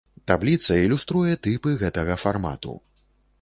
[0.29, 2.73] Табліца ілюструе тыпы гэтага фармату.